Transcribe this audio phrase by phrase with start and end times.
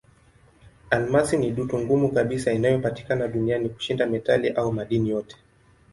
[0.89, 5.35] Almasi ni dutu ngumu kabisa inayopatikana duniani kushinda metali au madini yote.